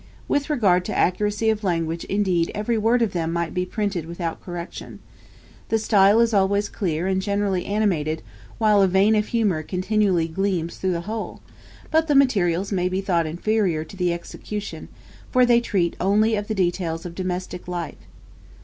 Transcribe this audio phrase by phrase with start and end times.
[0.27, 4.41] With regard to accuracy of language indeed every word of them might be printed without
[4.41, 4.97] correction.
[5.69, 8.23] The style is always clear, and generally animated,
[8.57, 11.41] while a vein of humour continually gleams through the whole;
[11.91, 14.87] but the materials may be thought inferior to the execution,
[15.29, 18.07] for they treat only of the details of domestic life.